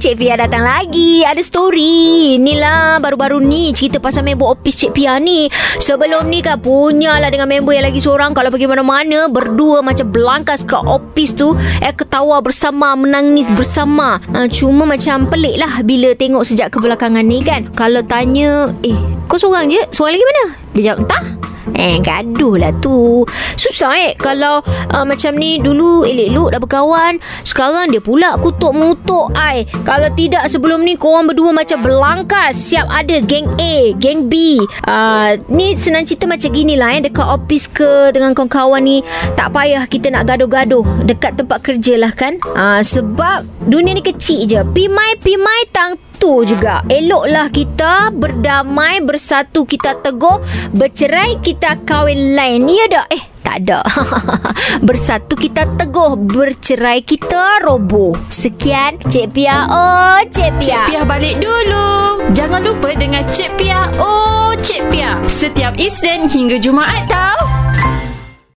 Cik 0.00 0.16
Pia 0.16 0.32
datang 0.32 0.64
lagi. 0.64 1.20
Ada 1.28 1.44
story. 1.44 2.32
Inilah 2.40 3.04
baru-baru 3.04 3.36
ni 3.36 3.68
Cerita 3.76 4.00
pasal 4.00 4.24
member 4.24 4.48
office 4.48 4.80
Cik 4.80 4.96
Pia 4.96 5.20
ni. 5.20 5.52
Sebelum 5.76 6.24
ni 6.24 6.40
kan 6.40 6.56
Punyalah 6.56 7.28
dengan 7.28 7.44
member 7.44 7.76
yang 7.76 7.84
lagi 7.84 8.00
seorang. 8.00 8.32
Kalau 8.32 8.48
pergi 8.48 8.64
mana-mana 8.64 9.28
Berdua 9.28 9.84
macam 9.84 10.08
belangkas 10.08 10.64
ke 10.64 10.72
office 10.72 11.36
tu 11.36 11.52
Eh 11.84 11.92
ketawa 11.92 12.40
bersama 12.40 12.96
Menangis 12.96 13.44
bersama. 13.52 14.16
Ha, 14.32 14.48
Cuma 14.48 14.88
macam 14.88 15.28
pelik 15.28 15.60
lah 15.60 15.84
Bila 15.84 16.16
tengok 16.16 16.48
sejak 16.48 16.72
kebelakangan 16.72 17.20
ni 17.20 17.44
kan. 17.44 17.68
Kalau 17.76 18.00
tanya 18.00 18.72
Eh 18.80 18.96
kau 19.28 19.36
seorang 19.36 19.68
je? 19.68 19.84
Seorang 19.92 20.16
lagi 20.16 20.24
mana? 20.24 20.44
Dia 20.72 20.82
jawab 20.88 21.04
entah 21.04 21.24
Eh 21.74 22.02
gaduh 22.02 22.58
lah 22.58 22.72
tu. 22.82 23.24
Susah 23.60 23.92
eh 23.96 24.12
Kalau 24.16 24.64
uh, 24.64 25.04
macam 25.04 25.36
ni 25.36 25.60
Dulu 25.60 26.04
elok-elok 26.04 26.48
dah 26.56 26.60
berkawan 26.60 27.12
Sekarang 27.44 27.92
dia 27.92 28.00
pula 28.00 28.36
kutuk 28.40 28.72
mutuk 28.72 29.32
ai. 29.36 29.68
Kalau 29.84 30.08
tidak 30.16 30.48
sebelum 30.48 30.82
ni 30.82 30.96
Korang 30.96 31.28
berdua 31.30 31.52
macam 31.52 31.80
berlangkas 31.84 32.56
Siap 32.56 32.88
ada 32.88 33.20
geng 33.24 33.48
A 33.60 33.92
Geng 33.96 34.28
B. 34.32 34.60
Uh, 34.88 35.36
Ni 35.52 35.76
senang 35.76 36.04
cerita 36.04 36.24
macam 36.24 36.50
gini 36.50 36.74
lah 36.76 36.96
eh 36.96 37.02
Dekat 37.04 37.26
office 37.26 37.68
ke 37.70 38.10
Dengan 38.14 38.32
kawan-kawan 38.32 38.82
ni. 38.82 39.04
Tak 39.36 39.52
payah 39.52 39.84
kita 39.86 40.12
nak 40.12 40.28
gaduh-gaduh 40.28 40.84
Dekat 41.04 41.36
tempat 41.38 41.60
kerja 41.62 42.00
lah 42.00 42.12
kan? 42.12 42.40
Uh, 42.56 42.80
Sebab 42.80 43.46
Dunia 43.68 43.94
ni 43.94 44.02
kecil 44.02 44.48
je. 44.48 44.60
Pimai-pimai 44.64 45.68
tang 45.70 45.94
tu 46.20 46.44
juga. 46.44 46.84
Eloklah 46.86 47.48
kita 47.48 48.12
Berdamai 48.12 49.00
Bersatu 49.00 49.64
kita 49.64 49.96
teguh 50.04 50.38
Bercerai 50.76 51.40
kita 51.40 51.80
kahwin 51.88 52.36
lain. 52.36 52.68
Ya 52.68 52.86
tak? 52.86 53.06
Eh 53.10 53.24
tak 53.40 53.66
ada. 53.66 53.80
Bersatu 54.86 55.34
kita 55.34 55.64
teguh 55.80 56.14
Bercerai 56.20 57.00
kita 57.00 57.64
roboh. 57.64 58.14
Sekian 58.28 59.00
Cik 59.08 59.34
Pia. 59.34 59.64
Oh 59.66 60.20
Cik 60.28 60.60
Pia. 60.60 60.84
Cik 60.86 60.94
Pia 60.94 61.02
balik 61.08 61.40
dulu. 61.40 61.88
Jangan 62.36 62.60
lupa 62.62 62.92
dengan 62.94 63.24
Cik 63.32 63.56
Pia. 63.56 63.88
Oh 63.96 64.52
Cik 64.60 64.92
Pia. 64.92 65.18
Setiap 65.24 65.74
Isnin 65.80 66.28
hingga 66.28 66.60
Jumaat 66.60 67.08
tau 67.08 67.59